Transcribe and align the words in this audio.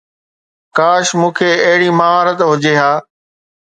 ڪاش 0.77 1.07
مون 1.19 1.31
کي 1.37 1.49
اهڙي 1.67 1.89
مهارت 1.99 2.37
هجي 2.49 2.73
ها 2.81 2.93